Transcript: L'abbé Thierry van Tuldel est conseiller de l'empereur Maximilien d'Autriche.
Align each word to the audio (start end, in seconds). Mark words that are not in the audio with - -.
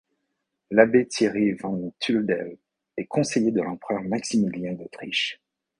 L'abbé 0.71 1.07
Thierry 1.07 1.51
van 1.51 1.93
Tuldel 1.99 2.57
est 2.97 3.05
conseiller 3.05 3.51
de 3.51 3.61
l'empereur 3.61 4.01
Maximilien 4.01 4.73
d'Autriche. 4.73 5.39